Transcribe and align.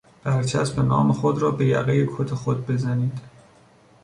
برچسب 0.23 0.79
نام 0.79 1.13
خود 1.13 1.41
را 1.41 1.51
به 1.51 1.65
یقهی 1.65 2.07
کت 2.17 2.33
خود 2.33 2.67
بزنید. 2.67 3.21